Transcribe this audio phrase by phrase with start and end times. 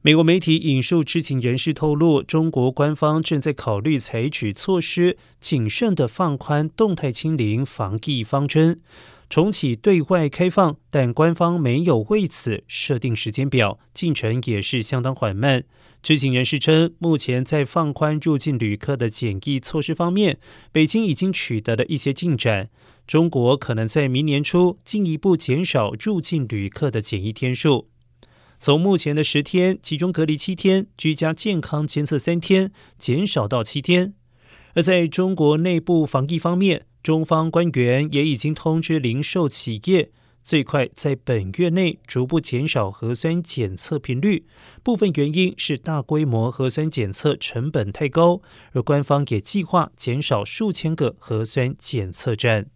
[0.00, 8.80] 美国媒体引述知情人士透露，中国官方正在考虑采取措施，谨慎的放宽动态清零防疫方针，
[9.28, 15.64] 重启对外开放，但官方没有为此设定时间表，进程也是相当缓慢。
[16.00, 20.38] 知情人士称，目前在放宽入境旅客的检疫措施方面，
[20.70, 22.70] 北京已经取得了一些进展。
[23.04, 27.88] 中国可能在明年初进一步减少入境旅客的检疫天数。
[28.58, 34.14] 从目前的十天集中隔离七天、居家健康监测三天，减少到七天。
[34.74, 40.10] 而在中国内部防疫方面，中方官员也已经通知零售企业，
[40.42, 44.44] 最快在本月内逐步减少核酸检测频率。
[44.82, 52.66] 部分原因是大规模核酸检测成本太高，而官方也计划减少数千个核酸检测站。